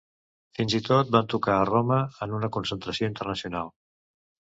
Fins 0.59 0.75
i 0.79 0.81
tot 0.87 1.11
van 1.17 1.29
tocar 1.35 1.55
a 1.59 1.69
Roma, 1.71 2.01
en 2.29 2.37
una 2.41 2.53
concentració 2.59 3.15
internacional. 3.15 3.75